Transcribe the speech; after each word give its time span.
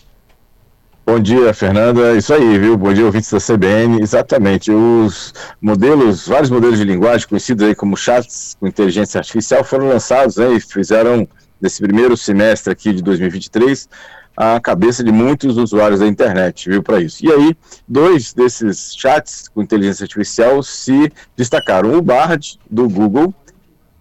Bom 1.09 1.21
dia, 1.21 1.53
Fernanda. 1.53 2.17
Isso 2.17 2.33
aí, 2.33 2.59
viu? 2.59 2.75
Bom 2.75 2.93
dia, 2.93 3.05
ouvintes 3.05 3.31
da 3.31 3.39
CBN. 3.39 4.01
Exatamente. 4.01 4.69
Os 4.69 5.33
modelos, 5.61 6.27
vários 6.27 6.49
modelos 6.49 6.77
de 6.77 6.83
linguagem 6.83 7.25
conhecidos 7.25 7.65
aí 7.65 7.73
como 7.73 7.95
chats 7.95 8.57
com 8.59 8.67
inteligência 8.67 9.17
artificial 9.17 9.63
foram 9.63 9.87
lançados 9.87 10.35
né, 10.35 10.51
e 10.51 10.59
fizeram, 10.59 11.25
nesse 11.61 11.81
primeiro 11.81 12.17
semestre 12.17 12.73
aqui 12.73 12.91
de 12.91 13.01
2023, 13.01 13.87
a 14.35 14.59
cabeça 14.59 15.01
de 15.01 15.09
muitos 15.09 15.55
usuários 15.55 16.01
da 16.01 16.07
internet, 16.07 16.69
viu, 16.69 16.83
para 16.83 16.99
isso. 16.99 17.25
E 17.25 17.31
aí, 17.31 17.57
dois 17.87 18.33
desses 18.33 18.93
chats 18.93 19.47
com 19.47 19.61
inteligência 19.61 20.03
artificial 20.03 20.61
se 20.61 21.09
destacaram. 21.37 21.93
O 21.97 22.01
Bard, 22.01 22.59
do 22.69 22.89
Google, 22.89 23.33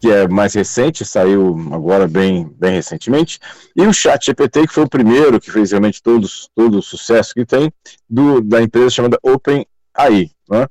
que 0.06 0.12
é 0.12 0.28
mais 0.28 0.54
recente, 0.54 1.04
saiu 1.04 1.56
agora 1.72 2.06
bem, 2.06 2.48
bem 2.56 2.74
recentemente, 2.74 3.40
e 3.74 3.84
o 3.84 3.92
Chat 3.92 4.26
GPT, 4.26 4.68
que 4.68 4.72
foi 4.72 4.84
o 4.84 4.88
primeiro 4.88 5.40
que 5.40 5.50
fez 5.50 5.72
realmente 5.72 6.00
todos, 6.00 6.48
todo 6.54 6.78
o 6.78 6.82
sucesso 6.82 7.34
que 7.34 7.44
tem, 7.44 7.72
do, 8.08 8.40
da 8.40 8.62
empresa 8.62 8.90
chamada 8.90 9.18
OpenAI. 9.20 10.30
Né? 10.48 10.68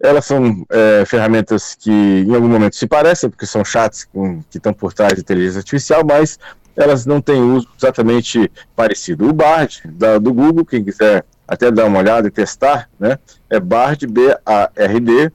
Elas 0.00 0.24
são 0.24 0.64
é, 0.70 1.04
ferramentas 1.04 1.74
que 1.74 1.90
em 1.90 2.32
algum 2.32 2.48
momento 2.48 2.76
se 2.76 2.86
parecem, 2.86 3.28
porque 3.28 3.44
são 3.44 3.64
chats 3.64 4.04
com, 4.04 4.40
que 4.42 4.58
estão 4.58 4.72
por 4.72 4.92
trás 4.92 5.14
de 5.14 5.20
inteligência 5.20 5.58
artificial, 5.58 6.02
mas 6.06 6.38
elas 6.76 7.04
não 7.06 7.20
têm 7.20 7.42
uso 7.42 7.68
exatamente 7.76 8.48
parecido. 8.76 9.28
O 9.28 9.32
Bard, 9.32 9.82
da, 9.86 10.18
do 10.18 10.32
Google, 10.32 10.64
quem 10.64 10.84
quiser 10.84 11.24
até 11.48 11.72
dar 11.72 11.86
uma 11.86 11.98
olhada 11.98 12.28
e 12.28 12.30
testar, 12.30 12.88
né, 13.00 13.18
é 13.50 13.58
bard, 13.58 14.06
B-A-R-D, 14.06 15.32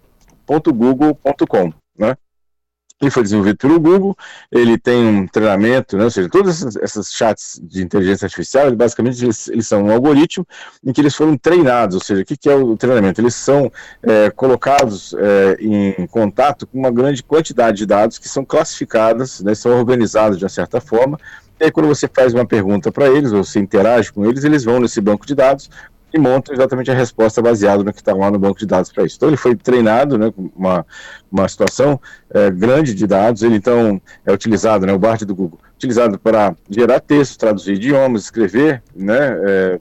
.google.com? 0.48 1.81
Ele 3.02 3.10
foi 3.10 3.24
desenvolvido 3.24 3.58
pelo 3.58 3.80
Google, 3.80 4.16
ele 4.52 4.78
tem 4.78 5.04
um 5.04 5.28
treinamento, 5.28 5.98
né, 5.98 6.04
ou 6.04 6.12
seja, 6.12 6.30
todos 6.30 6.62
esses, 6.62 6.76
esses 6.76 7.12
chats 7.12 7.60
de 7.64 7.82
inteligência 7.82 8.26
artificial, 8.26 8.68
ele, 8.68 8.76
basicamente 8.76 9.26
eles, 9.26 9.48
eles, 9.48 9.68
são 9.68 9.84
um 9.84 9.92
algoritmo 9.92 10.46
em 10.86 10.94
que 10.94 11.02
eles 11.02 11.16
foram 11.16 11.36
treinados, 11.36 11.96
ou 11.96 12.02
seja, 12.02 12.22
o 12.22 12.26
que, 12.26 12.38
que 12.38 12.48
é 12.48 12.56
o 12.56 12.78
treinamento? 12.78 13.20
Eles 13.20 13.34
são 13.34 13.72
é, 14.04 14.30
colocados 14.30 15.16
é, 15.18 15.58
em 15.60 16.06
contato 16.06 16.68
com 16.68 16.78
uma 16.78 16.92
grande 16.92 17.24
quantidade 17.24 17.78
de 17.78 17.86
dados 17.88 18.20
que 18.20 18.30
são 18.30 18.46
classificadas, 18.46 19.42
né, 19.42 19.56
são 19.56 19.72
organizados 19.72 20.38
de 20.38 20.44
uma 20.44 20.50
certa 20.50 20.80
forma, 20.80 21.18
e 21.60 21.66
aí 21.66 21.72
quando 21.72 21.88
você 21.88 22.08
faz 22.08 22.34
uma 22.34 22.46
pergunta 22.46 22.92
para 22.92 23.08
eles, 23.10 23.32
ou 23.32 23.44
você 23.44 23.60
interage 23.60 24.12
com 24.12 24.26
eles, 24.26 24.44
eles 24.44 24.64
vão 24.64 24.80
nesse 24.80 25.02
banco 25.02 25.26
de 25.26 25.34
dados, 25.34 25.70
e 26.14 26.20
monta 26.20 26.54
exatamente 26.54 26.92
a 26.92 26.94
resposta 26.94 27.42
baseada 27.42 27.84
no 27.84 27.94
que 27.94 28.00
está 28.00 28.14
lá 28.14 28.30
no 28.30 28.40
banco 28.40 28.60
de 28.60 28.66
dados 28.66 28.92
para 28.92 29.06
isso. 29.06 29.16
Então 29.18 29.30
ele 29.30 29.38
foi 29.38 29.56
treinado, 29.56 30.18
né, 30.18 30.32
com 30.32 30.50
uma, 30.56 30.86
uma 31.32 31.48
situação 31.48 32.00
é, 32.30 32.50
grande 32.52 32.94
de 32.94 33.08
dados, 33.08 33.44
ele 33.44 33.56
então 33.56 34.02
é 34.26 34.32
utilizado, 34.32 34.86
né, 34.86 34.94
o 34.94 35.00
BART 35.00 35.22
do 35.24 35.36
Google, 35.36 35.60
utilizado 35.76 36.20
para 36.20 36.56
gerar 36.70 37.00
textos, 37.00 37.38
traduzir 37.38 37.74
idiomas, 37.74 38.24
escrever 38.24 38.84
né, 38.96 39.38
é, 39.44 39.80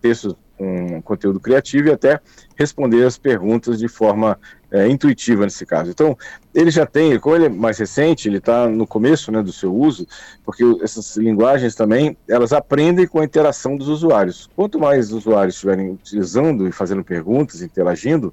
textos 0.00 0.34
com 0.56 1.00
conteúdo 1.00 1.40
criativo 1.40 1.88
e 1.88 1.92
até 1.92 2.20
responder 2.54 3.06
as 3.06 3.16
perguntas 3.16 3.78
de 3.78 3.88
forma 3.88 4.38
é, 4.70 4.88
intuitiva 4.88 5.44
nesse 5.44 5.66
caso. 5.66 5.90
Então, 5.90 6.16
ele 6.54 6.70
já 6.70 6.86
tem, 6.86 7.18
como 7.18 7.36
ele 7.36 7.46
é 7.46 7.48
mais 7.48 7.78
recente, 7.78 8.28
ele 8.28 8.38
está 8.38 8.68
no 8.68 8.86
começo 8.86 9.30
né, 9.32 9.42
do 9.42 9.52
seu 9.52 9.74
uso, 9.74 10.06
porque 10.44 10.64
essas 10.82 11.16
linguagens 11.16 11.74
também, 11.74 12.16
elas 12.28 12.52
aprendem 12.52 13.06
com 13.06 13.20
a 13.20 13.24
interação 13.24 13.76
dos 13.76 13.88
usuários. 13.88 14.48
Quanto 14.54 14.78
mais 14.78 15.12
usuários 15.12 15.54
estiverem 15.54 15.90
utilizando 15.90 16.68
e 16.68 16.72
fazendo 16.72 17.04
perguntas, 17.04 17.62
interagindo, 17.62 18.32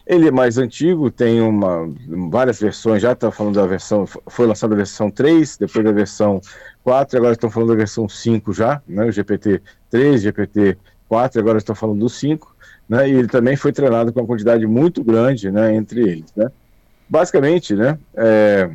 Ele 0.06 0.28
é 0.28 0.31
mais 0.31 0.59
antigo, 0.59 1.10
tem 1.10 1.41
uma, 1.41 1.91
várias 2.31 2.60
versões, 2.60 3.00
já 3.00 3.12
está 3.12 3.31
falando 3.31 3.54
da 3.54 3.66
versão, 3.66 4.06
foi 4.06 4.47
lançada 4.47 4.75
a 4.75 4.76
versão 4.76 5.10
3, 5.10 5.56
depois 5.56 5.82
da 5.82 5.92
versão 5.92 6.42
4, 6.82 7.16
agora 7.19 7.32
estão 7.32 7.50
falando 7.50 7.70
da 7.70 7.76
versão 7.76 8.06
5 8.06 8.53
já, 8.53 8.82
né, 8.87 9.06
o 9.06 9.10
GPT 9.10 9.62
3, 9.88 10.20
GPT 10.20 10.76
4, 11.09 11.41
agora 11.41 11.56
estão 11.56 11.75
falando 11.75 12.00
do 12.00 12.09
5, 12.10 12.54
né, 12.87 13.09
e 13.09 13.12
ele 13.12 13.28
também 13.28 13.56
foi 13.56 13.72
treinado 13.72 14.12
com 14.12 14.20
uma 14.20 14.26
quantidade 14.26 14.66
muito 14.66 15.03
grande, 15.03 15.50
né, 15.50 15.75
entre 15.75 16.03
eles, 16.03 16.31
né. 16.36 16.50
Basicamente, 17.09 17.75
né, 17.75 17.98
é, 18.15 18.71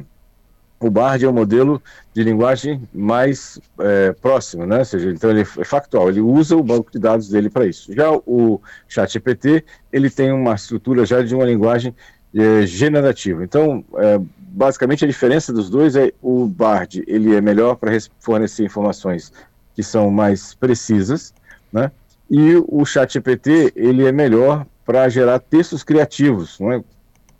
o 0.80 0.90
Bard 0.90 1.24
é 1.24 1.28
o 1.28 1.34
modelo 1.34 1.82
de 2.14 2.24
linguagem 2.24 2.82
mais 2.94 3.60
é, 3.80 4.14
próximo, 4.14 4.66
né? 4.66 4.80
Ou 4.80 4.86
seja, 4.86 5.10
então 5.12 5.30
ele 5.30 5.42
é 5.42 5.46
factual, 5.46 6.10
ele 6.10 6.22
usa 6.22 6.56
o 6.56 6.64
banco 6.64 6.92
de 6.92 7.00
dados 7.00 7.30
dele 7.30 7.50
para 7.50 7.66
isso. 7.66 7.94
Já 7.94 8.12
o 8.12 8.62
ChatGPT, 8.88 9.66
ele 9.92 10.10
tem 10.10 10.32
uma 10.32 10.56
estrutura 10.56 11.06
já 11.06 11.22
de 11.22 11.36
uma 11.36 11.46
linguagem 11.46 11.94
é, 12.34 12.66
generativa. 12.66 13.44
Então, 13.44 13.84
é, 13.96 14.20
basicamente 14.38 15.04
a 15.04 15.08
diferença 15.08 15.52
dos 15.52 15.70
dois 15.70 15.96
é 15.96 16.12
o 16.22 16.48
Bard, 16.48 17.04
ele 17.08 17.36
é 17.36 17.42
melhor 17.42 17.76
para 17.76 17.92
fornecer 18.20 18.64
informações 18.64 19.34
que 19.76 19.84
são 19.84 20.10
mais 20.10 20.54
precisas, 20.54 21.34
né? 21.72 21.92
E 22.30 22.56
o 22.68 22.86
ChatGPT, 22.86 23.74
ele 23.76 24.06
é 24.06 24.12
melhor 24.12 24.66
para 24.86 25.10
gerar 25.10 25.40
textos 25.40 25.84
criativos, 25.84 26.60
não 26.60 26.84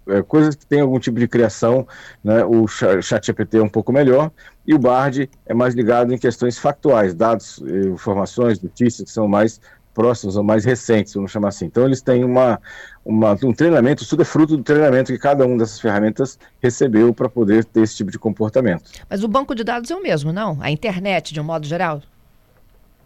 é? 0.10 0.22
coisas 0.22 0.56
que 0.56 0.66
têm 0.66 0.82
algum 0.82 1.00
tipo 1.00 1.20
de 1.20 1.28
criação, 1.28 1.88
né, 2.24 2.44
o 2.46 2.68
ChatGPT 2.68 3.58
é 3.58 3.64
um 3.64 3.70
pouco 3.70 3.92
melhor, 3.92 4.32
e 4.66 4.74
o 4.74 4.80
Bard 4.80 5.30
é 5.46 5.54
mais 5.54 5.74
ligado 5.74 6.14
em 6.14 6.18
questões 6.18 6.58
factuais, 6.58 7.14
dados, 7.14 7.62
informações, 7.94 8.62
notícias 8.62 9.08
que 9.08 9.14
são 9.14 9.28
mais 9.28 9.60
próximos 9.94 10.38
ou 10.38 10.44
mais 10.44 10.64
recentes, 10.64 11.14
vamos 11.14 11.32
chamar 11.32 11.50
assim. 11.50 11.66
Então 11.66 11.86
eles 11.86 12.02
têm 12.02 12.24
uma, 12.24 12.62
uma, 13.04 13.38
um 13.44 13.52
treinamento, 13.52 14.08
tudo 14.08 14.22
é 14.22 14.26
fruto 14.26 14.56
do 14.56 14.64
treinamento 14.64 15.12
que 15.12 15.18
cada 15.18 15.46
uma 15.46 15.58
dessas 15.58 15.80
ferramentas 15.80 16.40
recebeu 16.62 17.14
para 17.14 17.28
poder 17.28 17.66
ter 17.66 17.82
esse 17.82 17.98
tipo 17.98 18.12
de 18.12 18.18
comportamento. 18.18 18.84
Mas 19.10 19.24
o 19.24 19.28
banco 19.28 19.54
de 19.54 19.64
dados 19.64 19.92
é 19.92 19.96
o 19.96 20.02
mesmo, 20.02 20.32
não? 20.32 20.58
A 20.62 20.72
internet, 20.72 21.34
de 21.34 21.42
um 21.42 21.44
modo 21.44 21.66
geral? 21.66 22.02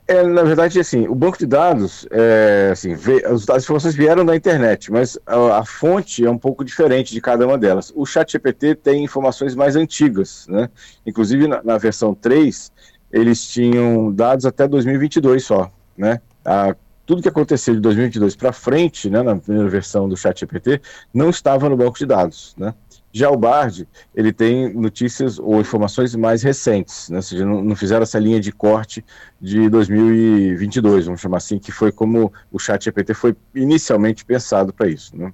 É, 0.06 0.22
na 0.22 0.44
verdade, 0.44 0.80
assim, 0.80 1.08
o 1.08 1.16
banco 1.16 1.38
de 1.38 1.46
dados, 1.46 2.06
é, 2.12 2.69
assim, 2.74 2.92
as, 2.94 3.50
as, 3.50 3.63
informações 3.63 3.95
vieram 3.95 4.25
da 4.25 4.36
internet, 4.36 4.92
mas 4.92 5.18
a, 5.25 5.60
a, 5.60 5.66
fonte 5.66 6.25
é 6.25 6.30
um 6.30 6.38
pouco 6.38 6.66
diferente 6.66 7.13
de 7.13 7.22
cada 7.22 7.48
uma 7.48 7.57
delas. 7.57 7.92
O 7.95 8.06
ChatGPT 8.06 8.75
tem 8.75 9.04
informações 9.04 9.56
mais 9.56 9.77
antigas, 9.77 10.45
né? 10.50 10.69
Inclusive, 11.06 11.48
na, 11.48 11.63
na 11.63 11.77
versão 11.77 12.13
3, 12.13 12.69
eles 13.13 13.48
tinham 13.48 14.12
dados 14.12 14.45
até 14.45 14.68
2022 14.68 15.45
só, 15.45 15.72
né? 15.98 16.19
A, 16.44 16.75
tudo 17.06 17.22
que 17.22 17.30
aconteceu 17.30 17.74
de 17.74 17.80
2022 17.81 18.36
para 18.36 18.51
frente, 18.51 19.10
né, 19.10 19.22
na 19.22 19.36
primeira 19.36 19.69
versão 19.69 20.07
do 20.07 20.16
ChatGPT, 20.16 20.81
não 21.13 21.30
estava 21.30 21.68
no 21.69 21.75
banco 21.75 21.98
de 21.98 22.06
dados, 22.06 22.56
né? 22.57 22.74
Já 23.15 23.30
o 23.30 23.38
Bard, 23.38 23.88
ele 24.15 24.33
tem 24.33 24.74
notícias 24.74 25.38
ou 25.38 25.62
informações 25.62 26.15
mais 26.15 26.42
recentes, 26.42 27.10
né? 27.10 27.18
ou 27.18 27.21
seja, 27.21 27.45
não, 27.45 27.75
fizeram 27.75 28.01
essa 28.01 28.18
linha 28.18 28.39
de 28.39 28.51
corte 28.51 29.06
de 29.39 29.69
2022, 29.69 31.06
vamos 31.06 31.21
chamar 31.21 31.38
assim, 31.38 31.60
que 31.60 31.71
foi 31.71 31.92
como 31.92 32.33
o 32.51 32.57
chat 32.57 32.83
GPT 32.83 33.13
foi 33.13 33.36
inicialmente 33.54 34.25
pensado 34.25 34.74
para 34.74 34.88
isso. 34.88 35.15
Né? 35.15 35.31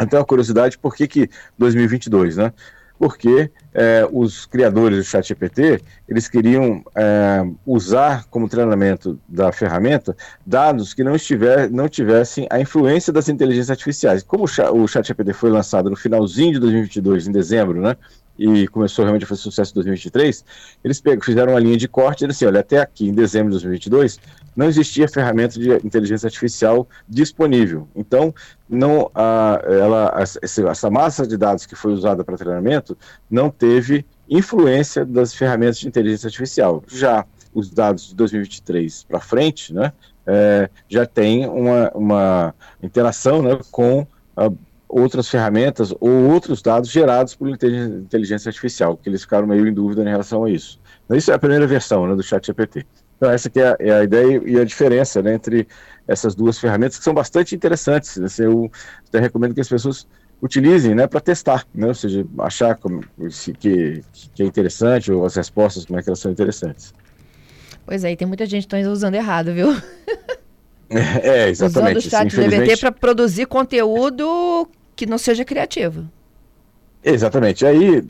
Então, 0.00 0.20
a 0.20 0.24
curiosidade, 0.24 0.78
por 0.78 0.94
que, 0.94 1.08
que 1.08 1.28
2022, 1.58 2.36
né? 2.36 2.52
Porque 2.98 3.50
é, 3.74 4.06
os 4.12 4.46
criadores 4.46 4.98
do 4.98 5.04
ChatGPT 5.04 5.82
eles 6.08 6.28
queriam 6.28 6.82
é, 6.94 7.44
usar 7.66 8.26
como 8.30 8.48
treinamento 8.48 9.18
da 9.26 9.50
ferramenta 9.50 10.16
dados 10.44 10.94
que 10.94 11.02
não, 11.02 11.16
estiver, 11.16 11.70
não 11.70 11.88
tivessem 11.88 12.46
a 12.50 12.60
influência 12.60 13.12
das 13.12 13.28
inteligências 13.28 13.70
artificiais. 13.70 14.22
Como 14.22 14.44
o 14.44 14.88
ChatGPT 14.88 15.32
foi 15.32 15.50
lançado 15.50 15.90
no 15.90 15.96
finalzinho 15.96 16.52
de 16.52 16.60
2022, 16.60 17.28
em 17.28 17.32
dezembro, 17.32 17.80
né? 17.80 17.96
E 18.38 18.66
começou 18.68 19.04
realmente 19.04 19.24
a 19.24 19.28
fazer 19.28 19.42
sucesso 19.42 19.72
em 19.72 19.74
2023, 19.74 20.44
eles 20.82 21.00
pegam, 21.00 21.22
fizeram 21.22 21.52
uma 21.52 21.60
linha 21.60 21.76
de 21.76 21.86
corte 21.86 22.24
e 22.24 22.26
assim, 22.26 22.46
olha, 22.46 22.60
até 22.60 22.78
aqui, 22.78 23.08
em 23.08 23.12
dezembro 23.12 23.48
de 23.48 23.56
2022, 23.56 24.18
não 24.56 24.66
existia 24.66 25.08
ferramenta 25.08 25.58
de 25.58 25.70
inteligência 25.86 26.26
artificial 26.26 26.88
disponível. 27.08 27.88
Então, 27.94 28.34
não, 28.68 29.10
a, 29.14 29.60
ela, 29.64 30.14
essa 30.20 30.90
massa 30.90 31.26
de 31.26 31.36
dados 31.36 31.66
que 31.66 31.74
foi 31.74 31.92
usada 31.92 32.24
para 32.24 32.36
treinamento 32.36 32.96
não 33.30 33.50
teve 33.50 34.04
influência 34.28 35.04
das 35.04 35.34
ferramentas 35.34 35.78
de 35.78 35.88
inteligência 35.88 36.26
artificial. 36.26 36.82
Já 36.88 37.26
os 37.54 37.70
dados 37.70 38.08
de 38.08 38.14
2023 38.14 39.04
para 39.04 39.20
frente, 39.20 39.74
né, 39.74 39.92
é, 40.26 40.70
já 40.88 41.04
tem 41.04 41.46
uma, 41.46 41.90
uma 41.94 42.54
interação 42.82 43.42
né, 43.42 43.58
com 43.70 44.06
a, 44.36 44.50
outras 44.92 45.28
ferramentas 45.28 45.92
ou 45.98 46.30
outros 46.30 46.60
dados 46.60 46.90
gerados 46.90 47.34
por 47.34 47.48
inteligência 47.48 48.50
artificial, 48.50 48.96
que 48.96 49.08
eles 49.08 49.22
ficaram 49.22 49.46
meio 49.46 49.66
em 49.66 49.72
dúvida 49.72 50.02
em 50.02 50.08
relação 50.08 50.44
a 50.44 50.50
isso. 50.50 50.78
Então, 51.04 51.16
isso 51.16 51.32
é 51.32 51.34
a 51.34 51.38
primeira 51.38 51.66
versão 51.66 52.06
né, 52.06 52.14
do 52.14 52.22
ChatGPT. 52.22 52.86
Então, 53.16 53.30
essa 53.30 53.48
que 53.48 53.58
é 53.58 53.68
a, 53.68 53.76
é 53.80 53.90
a, 53.90 54.04
ideia 54.04 54.42
e 54.44 54.60
a 54.60 54.64
diferença 54.64 55.22
né, 55.22 55.34
entre 55.34 55.66
essas 56.06 56.34
duas 56.34 56.58
ferramentas, 56.58 56.98
que 56.98 57.04
são 57.04 57.14
bastante 57.14 57.54
interessantes. 57.54 58.18
Né, 58.18 58.26
eu 58.40 58.70
até 59.08 59.18
recomendo 59.18 59.54
que 59.54 59.60
as 59.62 59.68
pessoas 59.68 60.06
utilizem 60.42 60.94
né, 60.94 61.06
para 61.06 61.20
testar, 61.20 61.66
né, 61.74 61.86
ou 61.86 61.94
seja, 61.94 62.26
achar 62.40 62.76
como, 62.76 63.02
se, 63.30 63.52
que, 63.54 64.02
que 64.34 64.42
é 64.42 64.46
interessante 64.46 65.10
ou 65.10 65.24
as 65.24 65.34
respostas, 65.34 65.86
como 65.86 65.98
é 65.98 66.02
que 66.02 66.10
elas 66.10 66.18
são 66.18 66.30
interessantes. 66.30 66.92
Pois 67.86 68.04
é, 68.04 68.12
e 68.12 68.16
tem 68.16 68.28
muita 68.28 68.44
gente 68.44 68.66
que 68.66 68.76
está 68.76 68.90
usando 68.90 69.14
errado, 69.14 69.54
viu? 69.54 69.68
É, 70.94 71.48
exatamente. 71.48 71.96
Usando 71.96 72.06
o 72.06 72.10
chat 72.10 72.28
GPT 72.28 72.76
para 72.76 72.92
produzir 72.92 73.46
conteúdo 73.46 74.68
que 74.94 75.06
não 75.06 75.18
seja 75.18 75.44
criativo. 75.44 76.08
Exatamente. 77.04 77.66
Aí 77.66 78.02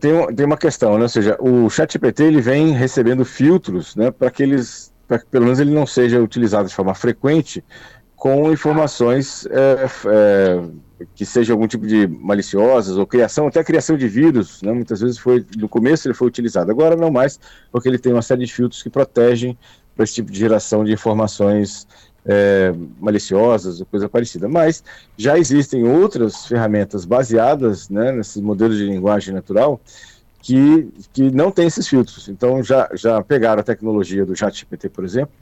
tem, 0.00 0.34
tem 0.34 0.46
uma 0.46 0.56
questão, 0.56 0.96
né? 0.96 1.02
Ou 1.02 1.08
seja, 1.08 1.36
o 1.40 1.70
ChatGPT 1.70 2.24
ele 2.24 2.40
vem 2.40 2.72
recebendo 2.72 3.24
filtros, 3.24 3.94
né, 3.94 4.10
para 4.10 4.30
que 4.30 4.42
eles, 4.42 4.92
para 5.06 5.20
que 5.20 5.26
pelo 5.26 5.44
menos 5.44 5.60
ele 5.60 5.72
não 5.72 5.86
seja 5.86 6.20
utilizado 6.20 6.68
de 6.68 6.74
forma 6.74 6.94
frequente 6.94 7.64
com 8.16 8.52
informações 8.52 9.46
é, 9.46 9.86
é, 10.06 11.04
que 11.14 11.24
sejam 11.24 11.54
algum 11.54 11.66
tipo 11.66 11.86
de 11.86 12.06
maliciosas 12.06 12.96
ou 12.96 13.06
criação, 13.06 13.46
até 13.48 13.62
criação 13.64 13.96
de 13.96 14.06
vírus, 14.08 14.62
né? 14.62 14.72
Muitas 14.72 15.00
vezes 15.00 15.18
foi 15.18 15.44
no 15.56 15.68
começo 15.68 16.06
ele 16.06 16.14
foi 16.14 16.28
utilizado, 16.28 16.70
agora 16.70 16.96
não 16.96 17.10
mais, 17.10 17.38
porque 17.70 17.88
ele 17.88 17.98
tem 17.98 18.12
uma 18.12 18.22
série 18.22 18.44
de 18.44 18.52
filtros 18.52 18.82
que 18.82 18.90
protegem 18.90 19.58
para 19.94 20.04
esse 20.04 20.14
tipo 20.14 20.30
de 20.30 20.38
geração 20.38 20.84
de 20.84 20.92
informações 20.92 21.86
é, 22.26 22.72
maliciosas 23.00 23.80
ou 23.80 23.86
coisa 23.86 24.08
parecida. 24.08 24.48
Mas 24.48 24.82
já 25.16 25.38
existem 25.38 25.84
outras 25.84 26.46
ferramentas 26.46 27.04
baseadas 27.04 27.88
né, 27.88 28.12
nesses 28.12 28.40
modelos 28.40 28.76
de 28.76 28.84
linguagem 28.84 29.34
natural 29.34 29.80
que, 30.42 30.92
que 31.12 31.30
não 31.30 31.50
tem 31.52 31.66
esses 31.66 31.86
filtros. 31.86 32.28
Então 32.28 32.62
já, 32.62 32.90
já 32.94 33.22
pegaram 33.22 33.60
a 33.60 33.64
tecnologia 33.64 34.26
do 34.26 34.34
ChatGPT, 34.34 34.88
por 34.88 35.04
exemplo, 35.04 35.32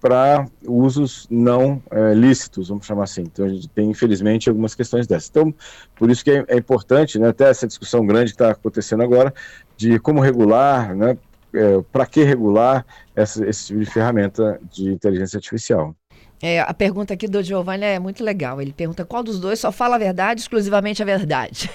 para 0.00 0.46
usos 0.64 1.26
não 1.28 1.82
é, 1.90 2.14
lícitos, 2.14 2.68
vamos 2.68 2.86
chamar 2.86 3.04
assim. 3.04 3.22
Então 3.22 3.44
a 3.44 3.48
gente 3.48 3.68
tem, 3.68 3.90
infelizmente, 3.90 4.48
algumas 4.48 4.76
questões 4.76 5.08
dessas. 5.08 5.28
Então, 5.28 5.52
por 5.96 6.08
isso 6.08 6.24
que 6.24 6.30
é, 6.30 6.44
é 6.46 6.56
importante, 6.56 7.18
né, 7.18 7.28
até 7.28 7.50
essa 7.50 7.66
discussão 7.66 8.06
grande 8.06 8.26
que 8.26 8.36
está 8.36 8.52
acontecendo 8.52 9.02
agora, 9.02 9.34
de 9.76 9.98
como 9.98 10.20
regular, 10.20 10.94
né, 10.94 11.18
é, 11.52 11.82
para 11.92 12.06
que 12.06 12.22
regular 12.22 12.86
essa, 13.16 13.44
esse 13.44 13.66
tipo 13.66 13.80
de 13.80 13.86
ferramenta 13.86 14.60
de 14.70 14.92
inteligência 14.92 15.38
artificial. 15.38 15.96
É, 16.40 16.60
a 16.60 16.72
pergunta 16.72 17.14
aqui 17.14 17.26
do 17.26 17.42
Giovanni 17.42 17.84
é 17.84 17.98
muito 17.98 18.22
legal. 18.22 18.60
Ele 18.62 18.72
pergunta 18.72 19.04
qual 19.04 19.22
dos 19.22 19.40
dois 19.40 19.58
só 19.58 19.72
fala 19.72 19.96
a 19.96 19.98
verdade, 19.98 20.40
exclusivamente 20.40 21.02
a 21.02 21.06
verdade. 21.06 21.70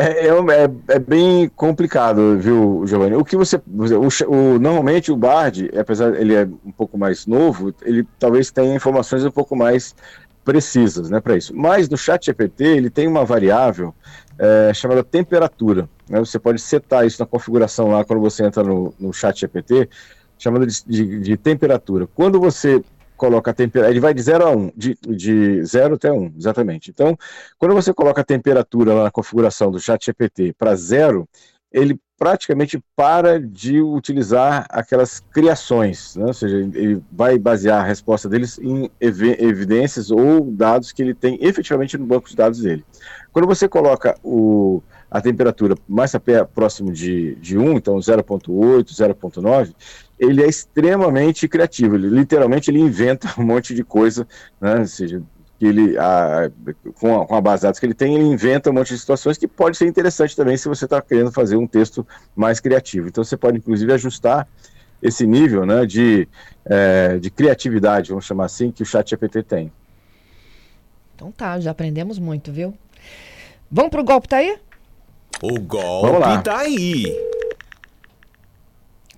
É, 0.00 0.28
é, 0.28 0.28
é, 0.28 0.94
é 0.94 0.98
bem 1.00 1.48
complicado, 1.56 2.38
viu, 2.38 2.84
Giovanni? 2.86 3.16
O 3.16 3.24
que 3.24 3.36
você. 3.36 3.56
O, 3.56 4.32
o, 4.32 4.58
normalmente 4.60 5.10
o 5.10 5.16
Bard, 5.16 5.68
apesar 5.76 6.14
ele 6.14 6.36
é 6.36 6.48
um 6.64 6.70
pouco 6.70 6.96
mais 6.96 7.26
novo, 7.26 7.74
ele 7.82 8.06
talvez 8.16 8.48
tenha 8.52 8.76
informações 8.76 9.24
um 9.24 9.30
pouco 9.32 9.56
mais 9.56 9.96
precisas 10.44 11.10
né, 11.10 11.20
para 11.20 11.36
isso. 11.36 11.52
Mas 11.52 11.88
no 11.88 11.96
chat 11.96 12.26
GPT 12.26 12.64
ele 12.64 12.90
tem 12.90 13.08
uma 13.08 13.24
variável 13.24 13.92
é, 14.38 14.72
chamada 14.72 15.02
temperatura. 15.02 15.88
Né? 16.08 16.20
Você 16.20 16.38
pode 16.38 16.60
setar 16.60 17.04
isso 17.04 17.20
na 17.20 17.26
configuração 17.26 17.88
lá 17.88 18.04
quando 18.04 18.20
você 18.20 18.44
entra 18.44 18.62
no, 18.62 18.94
no 19.00 19.12
chat 19.12 19.40
GPT, 19.40 19.90
chamada 20.38 20.64
de, 20.64 20.84
de, 20.86 21.20
de 21.20 21.36
temperatura. 21.36 22.06
Quando 22.14 22.38
você 22.38 22.84
coloca 23.18 23.50
a 23.50 23.54
temperatura, 23.54 23.92
ele 23.92 24.00
vai 24.00 24.14
de 24.14 24.22
0 24.22 24.46
a 24.46 24.50
1, 24.50 24.58
um, 24.58 24.72
de, 24.74 24.96
de 25.06 25.64
0 25.64 25.96
até 25.96 26.10
1, 26.10 26.16
um, 26.16 26.32
exatamente. 26.38 26.90
Então, 26.90 27.18
quando 27.58 27.74
você 27.74 27.92
coloca 27.92 28.22
a 28.22 28.24
temperatura 28.24 29.02
na 29.02 29.10
configuração 29.10 29.70
do 29.70 29.80
chat 29.80 30.06
GPT 30.06 30.54
para 30.56 30.74
zero, 30.74 31.28
ele 31.70 32.00
praticamente 32.18 32.82
para 32.96 33.40
de 33.40 33.80
utilizar 33.80 34.66
aquelas 34.70 35.20
criações, 35.20 36.16
né? 36.16 36.26
ou 36.26 36.34
seja, 36.34 36.56
ele 36.56 37.00
vai 37.12 37.38
basear 37.38 37.80
a 37.80 37.86
resposta 37.86 38.28
deles 38.28 38.58
em 38.58 38.90
ev 39.00 39.22
evidências 39.38 40.10
ou 40.10 40.50
dados 40.50 40.90
que 40.90 41.00
ele 41.00 41.14
tem 41.14 41.38
efetivamente 41.40 41.96
no 41.96 42.04
banco 42.04 42.28
de 42.28 42.34
dados 42.34 42.60
dele. 42.60 42.84
Quando 43.32 43.46
você 43.46 43.68
coloca 43.68 44.16
o, 44.24 44.82
a 45.08 45.20
temperatura 45.20 45.76
mais 45.86 46.12
próximo 46.52 46.92
de, 46.92 47.36
de 47.36 47.56
1, 47.56 47.74
então 47.74 47.96
0.8, 47.98 48.84
0.9, 48.86 49.72
ele 50.18 50.42
é 50.42 50.48
extremamente 50.48 51.46
criativo, 51.46 51.94
ele 51.94 52.08
literalmente 52.08 52.70
ele 52.70 52.80
inventa 52.80 53.28
um 53.38 53.44
monte 53.44 53.74
de 53.74 53.84
coisa, 53.84 54.26
né? 54.60 54.80
ou 54.80 54.86
seja, 54.86 55.22
que 55.58 55.66
ele, 55.66 55.98
a, 55.98 56.50
com, 56.98 57.20
a, 57.20 57.26
com 57.26 57.34
a 57.34 57.40
base 57.40 57.60
de 57.60 57.66
dados 57.66 57.80
que 57.80 57.86
ele 57.86 57.94
tem, 57.94 58.14
ele 58.14 58.24
inventa 58.24 58.70
um 58.70 58.72
monte 58.72 58.94
de 58.94 58.98
situações 58.98 59.36
que 59.36 59.48
pode 59.48 59.76
ser 59.76 59.86
interessante 59.86 60.36
também 60.36 60.56
se 60.56 60.68
você 60.68 60.84
está 60.84 61.02
querendo 61.02 61.32
fazer 61.32 61.56
um 61.56 61.66
texto 61.66 62.06
mais 62.34 62.60
criativo. 62.60 63.08
Então 63.08 63.24
você 63.24 63.36
pode 63.36 63.58
inclusive 63.58 63.92
ajustar 63.92 64.46
esse 65.02 65.26
nível 65.26 65.66
né, 65.66 65.84
de, 65.84 66.28
é, 66.64 67.18
de 67.18 67.30
criatividade, 67.30 68.10
vamos 68.10 68.24
chamar 68.24 68.44
assim, 68.44 68.70
que 68.70 68.82
o 68.82 68.86
chat 68.86 69.10
GPT 69.10 69.42
tem. 69.42 69.72
Então 71.14 71.32
tá, 71.32 71.58
já 71.58 71.72
aprendemos 71.72 72.18
muito, 72.18 72.52
viu? 72.52 72.72
Vamos 73.70 73.90
pro 73.90 74.04
golpe, 74.04 74.28
tá 74.28 74.36
aí? 74.36 74.56
O 75.42 75.60
golpe 75.60 76.42
tá 76.44 76.58
aí. 76.58 77.04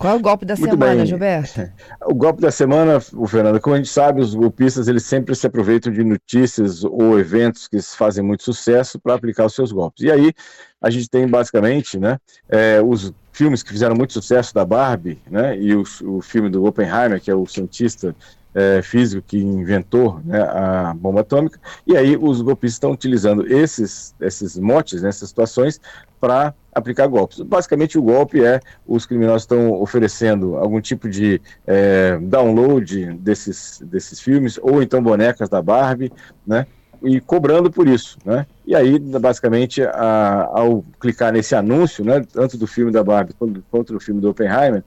Qual 0.01 0.15
é 0.15 0.17
o 0.17 0.21
golpe 0.21 0.47
da 0.47 0.57
Muito 0.57 0.71
semana, 0.71 0.97
bem. 0.97 1.07
Gilberto? 1.07 1.71
O 2.07 2.15
golpe 2.15 2.41
da 2.41 2.51
semana, 2.51 2.97
o 3.13 3.27
Fernando, 3.27 3.61
como 3.61 3.75
a 3.75 3.77
gente 3.77 3.91
sabe, 3.91 4.23
os 4.23 4.35
golpistas 4.35 4.89
eles 4.89 5.03
sempre 5.03 5.35
se 5.35 5.47
aproveitam 5.47 5.93
de 5.93 6.03
notícias 6.03 6.83
ou 6.83 7.19
eventos 7.19 7.69
que 7.69 7.79
fazem 7.83 8.25
muito 8.25 8.43
sucesso 8.43 8.99
para 8.99 9.13
aplicar 9.13 9.45
os 9.45 9.55
seus 9.55 9.71
golpes. 9.71 10.03
E 10.03 10.11
aí 10.11 10.33
a 10.81 10.89
gente 10.89 11.07
tem 11.11 11.29
basicamente, 11.29 11.99
né, 11.99 12.19
é, 12.49 12.81
os 12.83 13.13
filmes 13.31 13.63
que 13.63 13.71
fizeram 13.71 13.95
muito 13.95 14.15
sucesso 14.15 14.55
da 14.55 14.65
Barbie, 14.65 15.19
né, 15.31 15.59
e 15.59 15.75
o, 15.75 15.85
o 16.05 16.23
filme 16.23 16.49
do 16.49 16.65
Oppenheimer, 16.65 17.21
que 17.21 17.31
é 17.31 17.35
o 17.35 17.45
cientista 17.45 18.17
é, 18.55 18.81
físico 18.81 19.23
que 19.27 19.37
inventou 19.37 20.19
né, 20.25 20.41
a 20.41 20.95
bomba 20.95 21.21
atômica, 21.21 21.61
e 21.87 21.95
aí 21.95 22.17
os 22.17 22.41
golpistas 22.41 22.77
estão 22.77 22.93
utilizando 22.93 23.47
esses, 23.47 24.15
esses 24.19 24.59
motes, 24.59 25.03
né, 25.03 25.11
essas 25.11 25.29
situações, 25.29 25.79
para 26.19 26.55
aplicar 26.73 27.07
golpes. 27.07 27.41
Basicamente, 27.41 27.99
o 27.99 28.03
golpe 28.03 28.45
é 28.45 28.61
os 28.87 29.07
criminosos 29.07 29.43
estão 29.43 29.73
oferecendo 29.73 30.57
algum 30.57 30.81
tipo 30.81 31.09
de 31.09 31.41
é, 31.67 32.19
download 32.23 33.15
desses, 33.15 33.81
desses 33.85 34.21
filmes, 34.21 34.59
ou 34.63 34.83
então 34.83 35.03
bonecas 35.03 35.49
da 35.49 35.61
Barbie, 35.61 36.13
né? 36.47 36.67
E 37.03 37.19
cobrando 37.19 37.71
por 37.71 37.89
isso, 37.89 38.19
né? 38.25 38.47
E 38.67 38.75
aí, 38.75 38.99
basicamente, 38.99 39.83
a, 39.83 40.49
ao 40.53 40.85
clicar 41.01 41.33
nesse 41.33 41.55
anúncio, 41.55 42.05
né, 42.05 42.23
tanto 42.31 42.59
do 42.59 42.67
filme 42.67 42.93
da 42.93 43.03
Barbie 43.03 43.33
quanto, 43.33 43.65
quanto 43.71 43.93
do 43.95 44.01
filme 44.01 44.21
do 44.21 44.29
Oppenheimer, 44.29 44.85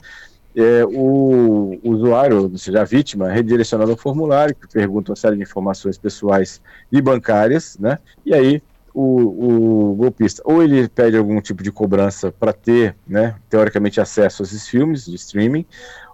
é, 0.55 0.85
o, 0.85 1.79
usuário, 1.83 2.43
ou 2.43 2.57
seja, 2.57 2.81
a 2.81 2.83
vítima, 2.83 3.31
é 3.31 3.33
redirecionado 3.33 3.91
ao 3.91 3.97
formulário, 3.97 4.55
que 4.55 4.67
pergunta 4.67 5.11
uma 5.11 5.15
série 5.15 5.37
de 5.37 5.41
informações 5.41 5.97
pessoais 5.97 6.61
e 6.91 7.01
bancárias, 7.01 7.77
né? 7.79 7.97
E 8.23 8.33
aí 8.33 8.61
o, 8.93 9.91
o 9.91 9.95
golpista 9.95 10.41
ou 10.45 10.62
ele 10.62 10.88
pede 10.88 11.17
algum 11.17 11.41
tipo 11.41 11.63
de 11.63 11.71
cobrança 11.71 12.31
para 12.31 12.53
ter, 12.53 12.95
né, 13.07 13.35
teoricamente, 13.50 14.00
acesso 14.00 14.43
a 14.43 14.45
esses 14.45 14.67
filmes 14.67 15.05
de 15.05 15.15
streaming, 15.15 15.65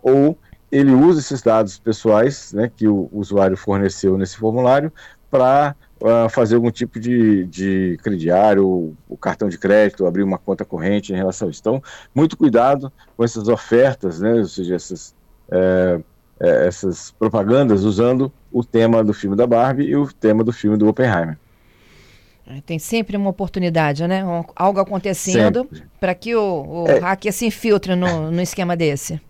ou 0.01 0.37
ele 0.71 0.91
usa 0.91 1.19
esses 1.19 1.41
dados 1.41 1.77
pessoais 1.79 2.53
né, 2.53 2.71
que 2.73 2.87
o 2.87 3.09
usuário 3.11 3.57
forneceu 3.57 4.17
nesse 4.17 4.37
formulário 4.37 4.91
para 5.29 5.75
uh, 6.01 6.07
ah, 6.07 6.29
fazer 6.29 6.55
algum 6.55 6.71
tipo 6.71 6.99
de, 6.99 7.45
de 7.45 7.97
crediário, 8.01 8.95
o 9.07 9.17
cartão 9.17 9.49
de 9.49 9.57
crédito, 9.57 10.05
abrir 10.05 10.23
uma 10.23 10.37
conta 10.37 10.63
corrente 10.63 11.11
em 11.11 11.15
relação 11.15 11.47
a 11.47 11.51
isso. 11.51 11.59
Então, 11.59 11.83
muito 12.13 12.37
cuidado 12.37 12.91
com 13.17 13.23
essas 13.23 13.47
ofertas, 13.47 14.19
né, 14.19 14.33
ou 14.35 14.45
seja, 14.45 14.75
essas, 14.75 15.13
é, 15.51 15.99
é, 16.39 16.67
essas 16.67 17.11
propagandas 17.11 17.83
usando 17.83 18.31
o 18.51 18.63
tema 18.63 19.03
do 19.03 19.13
filme 19.13 19.35
da 19.35 19.45
Barbie 19.45 19.85
e 19.85 19.95
o 19.95 20.11
tema 20.11 20.43
do 20.43 20.53
filme 20.53 20.77
do 20.77 20.87
Oppenheimer. 20.87 21.37
Tem 22.65 22.79
sempre 22.79 23.15
uma 23.15 23.29
oportunidade, 23.29 24.07
né? 24.07 24.25
Um, 24.25 24.43
algo 24.55 24.79
acontecendo 24.79 25.69
para 25.99 26.15
que 26.15 26.35
o, 26.35 26.83
o 26.83 26.87
é. 26.87 26.99
hacker 26.99 27.31
se 27.31 27.45
infiltre 27.45 27.95
no, 27.95 28.31
no 28.31 28.41
esquema 28.41 28.75
desse. 28.75 29.21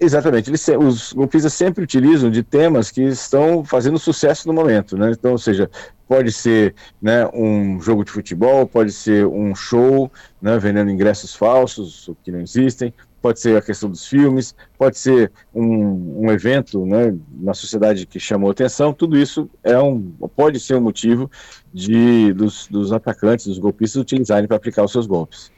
Exatamente. 0.00 0.50
Eles, 0.50 0.66
os 0.68 1.12
golpistas 1.12 1.52
sempre 1.52 1.82
utilizam 1.82 2.30
de 2.30 2.42
temas 2.42 2.90
que 2.90 3.02
estão 3.02 3.64
fazendo 3.64 3.98
sucesso 3.98 4.46
no 4.46 4.54
momento, 4.54 4.96
né? 4.96 5.10
Então, 5.10 5.32
ou 5.32 5.38
seja, 5.38 5.68
pode 6.06 6.32
ser 6.32 6.74
né, 7.02 7.28
um 7.34 7.80
jogo 7.80 8.04
de 8.04 8.10
futebol, 8.10 8.66
pode 8.66 8.92
ser 8.92 9.26
um 9.26 9.54
show, 9.54 10.10
né, 10.40 10.58
vendendo 10.58 10.90
ingressos 10.90 11.34
falsos, 11.34 12.10
que 12.22 12.30
não 12.30 12.40
existem, 12.40 12.94
pode 13.28 13.40
ser 13.40 13.56
a 13.58 13.62
questão 13.62 13.90
dos 13.90 14.06
filmes, 14.06 14.54
pode 14.78 14.98
ser 14.98 15.30
um, 15.54 16.24
um 16.26 16.30
evento 16.30 16.86
né, 16.86 17.14
na 17.38 17.52
sociedade 17.52 18.06
que 18.06 18.18
chamou 18.18 18.50
atenção, 18.50 18.92
tudo 18.92 19.18
isso 19.18 19.50
é 19.62 19.78
um, 19.78 20.00
pode 20.34 20.58
ser 20.58 20.76
um 20.76 20.80
motivo 20.80 21.30
de, 21.72 22.32
dos, 22.32 22.66
dos 22.68 22.92
atacantes, 22.92 23.46
dos 23.46 23.58
golpistas 23.58 24.00
utilizarem 24.00 24.46
para 24.46 24.56
aplicar 24.56 24.84
os 24.84 24.92
seus 24.92 25.06
golpes. 25.06 25.50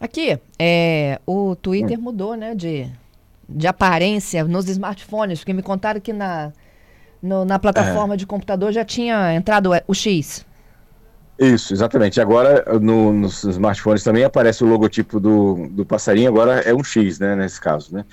Aqui, 0.00 0.38
é, 0.58 1.20
o 1.26 1.56
Twitter 1.56 1.98
hum. 1.98 2.02
mudou, 2.02 2.34
né, 2.34 2.54
de 2.54 2.90
de 3.48 3.66
aparência 3.66 4.44
nos 4.44 4.68
smartphones, 4.68 5.40
porque 5.40 5.52
me 5.52 5.62
contaram 5.62 6.00
que 6.00 6.12
na, 6.12 6.52
no, 7.22 7.44
na 7.44 7.58
plataforma 7.58 8.14
é. 8.14 8.16
de 8.16 8.26
computador 8.26 8.72
já 8.72 8.84
tinha 8.84 9.34
entrado 9.34 9.70
o 9.86 9.94
X. 9.94 10.45
Isso, 11.38 11.74
exatamente. 11.74 12.18
Agora 12.18 12.64
no, 12.80 13.12
nos 13.12 13.44
smartphones 13.44 14.02
também 14.02 14.24
aparece 14.24 14.64
o 14.64 14.66
logotipo 14.66 15.20
do, 15.20 15.68
do 15.70 15.84
passarinho, 15.84 16.30
agora 16.30 16.60
é 16.60 16.74
um 16.74 16.82
X, 16.82 17.18
né, 17.18 17.36
nesse 17.36 17.60
caso, 17.60 17.94
né? 17.94 18.06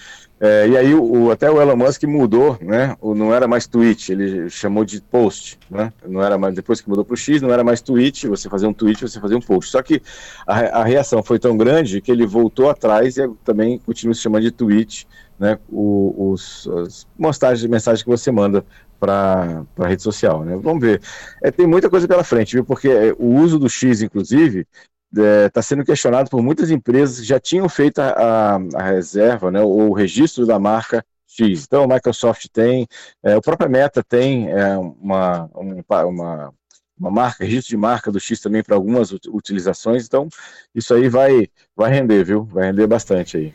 É, 0.46 0.68
e 0.68 0.75
aí 0.75 0.94
o, 0.94 1.32
até 1.32 1.50
o 1.50 1.62
Elon 1.62 1.77
Musk 1.77 2.03
mudou, 2.03 2.58
né? 2.62 2.98
O, 3.00 3.15
não 3.15 3.34
era 3.34 3.48
mais 3.48 3.65
tweet, 3.65 4.12
ele 4.12 4.50
chamou 4.50 4.84
de 4.84 5.00
post, 5.00 5.58
né? 5.72 5.94
Não 6.06 6.22
era 6.22 6.38
mais 6.38 6.53
depois 6.53 6.82
que 6.82 6.89
mudou 6.89 7.06
para 7.06 7.13
o 7.13 7.18
X, 7.18 7.42
não 7.42 7.50
era 7.50 7.63
mais 7.63 7.80
tweet. 7.80 8.27
Você 8.27 8.50
fazia 8.50 8.68
um 8.68 8.74
tweet, 8.74 9.00
você 9.00 9.22
fazia 9.22 9.38
um 9.38 9.42
post. 9.42 9.72
Só 9.72 9.82
que 9.82 10.01
a, 10.46 10.82
a 10.82 10.84
reação 10.84 11.24
foi 11.24 11.39
tão 11.39 11.56
grande 11.56 12.01
que 12.01 12.12
ele 12.12 12.25
voltou 12.25 12.70
atrás 12.70 13.15
e 13.15 13.25
também 13.46 13.80
continua 13.80 14.13
se 14.13 14.20
chamando 14.20 14.44
de 14.44 14.51
tweet, 14.51 15.08
né? 15.39 15.58
O, 15.70 16.32
os, 16.32 16.68
as 16.68 17.08
mensagens, 17.18 17.65
mensagens 17.70 18.03
que 18.03 18.10
você 18.10 18.30
manda 18.30 18.65
para 19.03 19.65
a 19.79 19.88
rede 19.88 20.01
social, 20.01 20.45
né? 20.45 20.57
Vamos 20.62 20.81
ver. 20.81 21.01
É, 21.41 21.51
tem 21.51 21.67
muita 21.67 21.89
coisa 21.89 22.07
pela 22.07 22.24
frente, 22.24 22.53
viu? 22.53 22.63
Porque 22.63 22.88
é, 22.88 23.13
o 23.19 23.36
uso 23.36 23.60
do 23.60 23.69
X, 23.69 24.01
inclusive, 24.01 24.65
está 25.13 25.22
é, 25.22 25.50
tá 25.50 25.62
sendo 25.62 25.83
questionado 25.83 26.29
por 26.29 26.41
muitas 26.41 26.72
empresas 26.72 27.19
que 27.19 27.25
já 27.25 27.39
tinham 27.39 27.67
feito 27.67 28.00
a, 28.00 28.55
a 28.75 28.83
reserva, 28.83 29.51
né, 29.51 29.62
ou 29.62 29.89
o 29.89 29.93
registro 29.93 30.45
da 30.45 30.57
marca 30.57 31.05
X. 31.27 31.65
Então, 31.65 31.83
a 31.83 31.88
Microsoft 31.88 32.45
tem, 32.51 32.88
é, 33.22 33.36
o 33.36 33.41
próprio 33.41 33.69
Meta 33.69 34.01
tem 34.01 34.50
é, 34.50 34.77
uma, 34.77 35.50
uma, 35.53 36.53
uma 36.98 37.12
marca, 37.12 37.43
registro 37.43 37.72
de 37.72 37.77
marca 37.77 38.10
do 38.10 38.19
X 38.22 38.39
também 38.39 38.63
para 38.63 38.75
algumas 38.75 39.12
utilizações. 39.12 40.05
Então, 40.05 40.29
isso 40.74 40.93
aí 40.93 41.10
vai, 41.10 41.48
vai 41.75 41.91
render, 41.91 42.24
viu? 42.24 42.45
Vai 42.45 42.67
render 42.67 42.88
bastante 42.88 43.36
aí. 43.36 43.53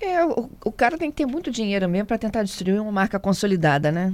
É, 0.00 0.24
o, 0.24 0.48
o 0.64 0.72
cara 0.72 0.96
tem 0.96 1.10
que 1.10 1.16
ter 1.16 1.26
muito 1.26 1.50
dinheiro 1.50 1.88
mesmo 1.88 2.06
para 2.06 2.18
tentar 2.18 2.42
destruir 2.42 2.80
uma 2.80 2.92
marca 2.92 3.18
consolidada, 3.18 3.90
né? 3.90 4.12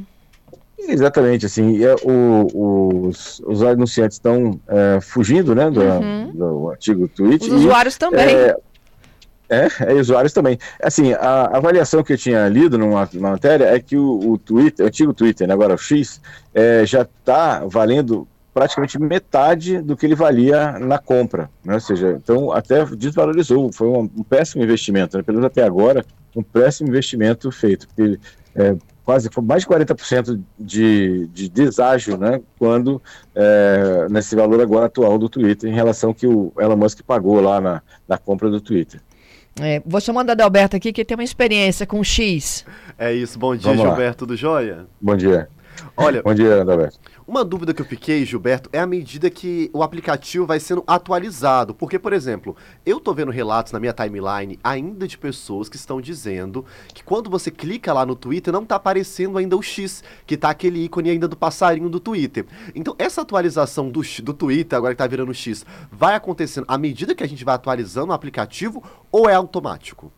Exatamente, 0.88 1.46
assim, 1.46 1.82
é, 1.84 1.94
o, 2.02 3.08
os, 3.08 3.40
os 3.46 3.62
anunciantes 3.62 4.16
estão 4.16 4.60
é, 4.68 5.00
fugindo, 5.00 5.54
né, 5.54 5.70
do, 5.70 5.80
uhum. 5.80 6.30
do 6.32 6.70
antigo 6.70 7.08
tweet. 7.08 7.44
Os 7.44 7.52
usuários 7.52 7.96
também. 7.96 8.34
É, 8.34 8.56
é, 9.48 9.68
é, 9.80 9.92
usuários 9.94 10.32
também. 10.32 10.58
Assim, 10.82 11.12
a 11.12 11.56
avaliação 11.56 12.02
que 12.02 12.12
eu 12.12 12.18
tinha 12.18 12.48
lido 12.48 12.78
numa, 12.78 13.08
numa 13.12 13.30
matéria 13.30 13.64
é 13.64 13.78
que 13.80 13.96
o, 13.96 14.32
o 14.32 14.38
Twitter, 14.38 14.84
o 14.84 14.88
antigo 14.88 15.12
Twitter, 15.12 15.46
né, 15.46 15.54
agora 15.54 15.74
o 15.74 15.78
X, 15.78 16.20
é, 16.54 16.84
já 16.84 17.02
está 17.02 17.64
valendo 17.66 18.26
praticamente 18.54 18.98
metade 19.00 19.82
do 19.82 19.96
que 19.96 20.06
ele 20.06 20.14
valia 20.14 20.78
na 20.78 20.96
compra, 20.96 21.50
né? 21.64 21.74
ou 21.74 21.80
seja, 21.80 22.20
então 22.22 22.52
até 22.52 22.84
desvalorizou, 22.84 23.72
foi 23.72 23.88
um, 23.88 24.08
um 24.16 24.22
péssimo 24.22 24.62
investimento, 24.62 25.16
né? 25.16 25.24
pelo 25.24 25.38
menos 25.38 25.50
até 25.50 25.64
agora, 25.64 26.04
um 26.36 26.42
péssimo 26.42 26.88
investimento 26.88 27.50
feito, 27.50 27.88
porque 27.88 28.16
é, 28.54 28.76
quase 29.04 29.28
mais 29.42 29.62
de 29.62 29.68
40% 29.68 30.40
de, 30.58 31.26
de 31.28 31.49
deságio, 31.49 32.16
né, 32.16 32.40
quando 32.58 33.00
é, 33.34 34.06
nesse 34.11 34.34
valor 34.34 34.61
agora 34.61 34.87
atual 34.87 35.18
do 35.18 35.28
Twitter 35.28 35.70
em 35.70 35.75
relação 35.75 36.14
que 36.14 36.26
o 36.26 36.52
Elon 36.58 36.76
Musk 36.76 37.02
pagou 37.02 37.40
lá 37.40 37.61
na, 37.61 37.82
na 38.08 38.16
compra 38.16 38.50
do 38.50 38.61
Twitter. 38.61 39.00
É, 39.61 39.80
vou 39.87 40.00
chamando 40.00 40.30
a 40.30 40.32
Adalberto 40.32 40.76
aqui 40.76 40.92
que 40.92 41.04
tem 41.04 41.16
uma 41.16 41.23
experiência 41.23 41.87
com 41.87 42.02
X. 42.02 42.64
É 42.99 43.12
isso, 43.12 43.38
bom 43.38 43.54
dia 43.54 43.70
Vamos 43.70 43.87
Gilberto 43.87 44.25
lá. 44.25 44.28
do 44.28 44.37
Joia. 44.37 44.87
Bom 45.00 45.16
dia. 45.16 45.49
Olha, 45.96 46.23
bom 46.23 46.34
dia 46.34 46.62
Adalberto. 46.62 46.99
Uma 47.26 47.42
dúvida 47.42 47.72
que 47.72 47.80
eu 47.80 47.86
fiquei, 47.86 48.22
Gilberto, 48.26 48.68
é 48.70 48.78
à 48.78 48.86
medida 48.86 49.30
que 49.30 49.70
o 49.72 49.82
aplicativo 49.82 50.44
vai 50.44 50.60
sendo 50.60 50.84
atualizado. 50.86 51.74
Porque, 51.74 51.98
por 51.98 52.12
exemplo, 52.12 52.54
eu 52.84 53.00
tô 53.00 53.14
vendo 53.14 53.30
relatos 53.30 53.72
na 53.72 53.80
minha 53.80 53.94
timeline 53.94 54.58
ainda 54.62 55.08
de 55.08 55.16
pessoas 55.16 55.70
que 55.70 55.76
estão 55.76 56.02
dizendo 56.02 56.66
que 56.92 57.02
quando 57.02 57.30
você 57.30 57.50
clica 57.50 57.94
lá 57.94 58.04
no 58.04 58.14
Twitter 58.14 58.52
não 58.52 58.66
tá 58.66 58.76
aparecendo 58.76 59.38
ainda 59.38 59.56
o 59.56 59.62
X, 59.62 60.04
que 60.26 60.36
tá 60.36 60.50
aquele 60.50 60.84
ícone 60.84 61.08
ainda 61.08 61.26
do 61.26 61.34
passarinho 61.34 61.88
do 61.88 61.98
Twitter. 61.98 62.44
Então, 62.74 62.94
essa 62.98 63.22
atualização 63.22 63.88
do, 63.88 64.02
do 64.22 64.34
Twitter, 64.34 64.76
agora 64.76 64.92
que 64.92 64.98
tá 64.98 65.06
virando 65.06 65.32
X, 65.32 65.64
vai 65.90 66.14
acontecendo 66.14 66.66
à 66.68 66.76
medida 66.76 67.14
que 67.14 67.24
a 67.24 67.28
gente 67.28 67.42
vai 67.42 67.54
atualizando 67.54 68.12
o 68.12 68.14
aplicativo 68.14 68.82
ou 69.10 69.30
é 69.30 69.34
automático? 69.34 70.12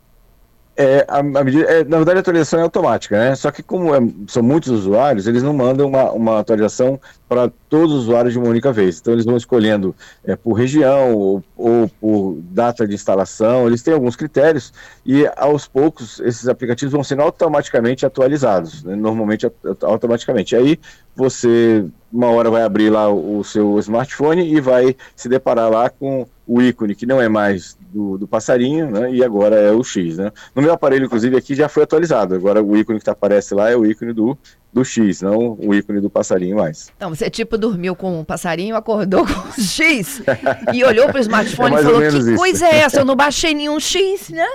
É, 0.78 1.06
a, 1.09 1.21
a 1.21 1.23
medida, 1.23 1.64
é, 1.64 1.85
na 1.85 1.97
verdade, 1.97 2.18
a 2.18 2.21
atualização 2.21 2.61
é 2.61 2.62
automática, 2.62 3.18
né? 3.18 3.35
Só 3.35 3.50
que 3.50 3.62
como 3.62 3.95
é, 3.95 3.99
são 4.28 4.42
muitos 4.42 4.71
usuários, 4.71 5.26
eles 5.26 5.42
não 5.42 5.54
mandam 5.54 5.88
uma, 5.88 6.12
uma 6.12 6.38
atualização 6.38 7.00
para 7.26 7.50
todos 7.71 7.95
os 7.95 8.02
usuários 8.02 8.35
de 8.35 8.38
uma 8.38 8.49
única 8.49 8.71
vez. 8.73 8.99
Então, 9.00 9.14
eles 9.14 9.25
vão 9.25 9.38
escolhendo 9.38 9.97
é, 10.23 10.37
por 10.37 10.52
região 10.52 11.14
ou, 11.14 11.45
ou, 11.56 11.88
por 11.99 12.38
data 12.50 12.87
de 12.87 12.95
instalação. 12.95 13.66
Eles 13.66 13.83
têm 13.83 13.95
alguns 13.95 14.16
critérios 14.16 14.71
e, 15.04 15.26
aos 15.37 15.66
poucos, 15.66 16.21
esses 16.21 16.47
aplicativos 16.47 16.92
vão 16.92 17.02
sendo 17.02 17.23
automaticamente 17.23 18.04
atualizados, 18.04 18.85
né? 18.85 18.95
normalmente 18.95 19.50
automaticamente. 19.83 20.54
Aí, 20.54 20.78
você, 21.16 21.87
uma 22.12 22.28
hora, 22.28 22.50
vai 22.50 22.62
abrir 22.62 22.90
lá 22.90 23.08
o, 23.10 23.42
seu 23.44 23.78
smartphone 23.78 24.54
e 24.54 24.60
vai 24.60 24.96
se 25.14 25.28
deparar 25.28 25.70
lá 25.70 25.90
com 25.90 26.26
o 26.46 26.62
ícone 26.62 26.94
que 26.94 27.04
não 27.04 27.20
é 27.20 27.28
mais 27.28 27.76
do, 27.92 28.16
do, 28.16 28.28
passarinho, 28.28 28.90
né? 28.90 29.12
E 29.12 29.25
agora 29.25 29.56
é 29.56 29.72
o 29.72 29.82
X, 29.82 30.16
né? 30.16 30.30
No 30.54 30.62
meu 30.62 30.72
aparelho, 30.72 31.06
inclusive, 31.06 31.36
aqui 31.36 31.54
já 31.54 31.68
foi 31.68 31.82
atualizado. 31.82 32.34
Agora 32.34 32.62
o 32.62 32.76
ícone 32.76 32.98
que 32.98 33.04
tá, 33.04 33.12
aparece 33.12 33.54
lá 33.54 33.70
é 33.70 33.76
o 33.76 33.84
ícone 33.84 34.12
do, 34.12 34.38
do 34.72 34.84
X, 34.84 35.22
não 35.22 35.58
o 35.60 35.75
ícone 35.75 36.00
do 36.00 36.08
passarinho 36.08 36.56
mais. 36.56 36.92
Então, 36.96 37.10
você 37.10 37.28
tipo 37.28 37.58
dormiu 37.58 37.96
com 37.96 38.20
um 38.20 38.25
passarinho, 38.25 38.76
acordou 38.76 39.26
com 39.26 39.48
o 39.48 39.60
X 39.60 40.22
e 40.72 40.84
olhou 40.84 41.06
para 41.06 41.18
o 41.18 41.20
smartphone 41.20 41.75
é 41.75 41.80
e 41.80 41.82
falou: 41.82 42.00
Que 42.00 42.06
isso. 42.06 42.36
coisa 42.36 42.66
é 42.66 42.78
essa? 42.78 43.00
Eu 43.00 43.04
não 43.04 43.16
baixei 43.16 43.52
nenhum 43.52 43.80
X, 43.80 44.30
né? 44.30 44.46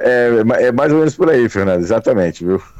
É, 0.00 0.30
é 0.60 0.72
mais 0.72 0.92
ou 0.92 0.98
menos 0.98 1.16
por 1.16 1.28
aí, 1.28 1.48
Fernando, 1.48 1.80
exatamente, 1.80 2.44
viu? 2.44 2.62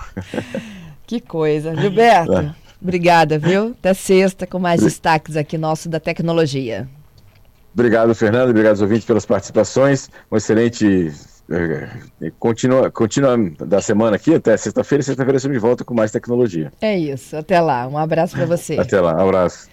Que 1.07 1.21
coisa. 1.21 1.77
Gilberto, 1.77 2.33
é. 2.33 2.55
Obrigada, 2.85 3.39
viu? 3.39 3.75
Até 3.79 3.93
sexta 3.95 4.47
com 4.47 4.59
mais 4.61 4.81
destaques 4.81 5.37
aqui 5.37 5.59
nosso 5.59 5.89
da 5.89 5.99
tecnologia. 5.99 6.87
Obrigado, 7.73 8.15
Fernando. 8.15 8.51
Obrigado 8.51 8.73
aos 8.73 8.83
ouvintes 8.83 9.05
pelas 9.05 9.27
participações. 9.27 10.09
Um 10.31 10.37
excelente. 10.37 11.13
Eh, 11.51 11.89
continua, 12.39 12.91
continua 12.91 13.37
da 13.67 13.81
semana 13.81 14.17
aqui 14.17 14.35
até 14.35 14.57
sexta-feira. 14.57 15.03
Sexta-feira 15.03 15.37
estamos 15.37 15.57
de 15.57 15.61
volta 15.61 15.85
com 15.85 15.93
mais 15.93 16.13
tecnologia. 16.13 16.73
É 16.81 16.97
isso. 16.97 17.37
Até 17.37 17.61
lá. 17.61 17.89
Um 17.89 17.99
abraço 17.99 18.37
para 18.37 18.47
você. 18.47 18.79
Até 18.79 19.01
lá. 19.01 19.17
Um 19.17 19.29
abraço. 19.29 19.69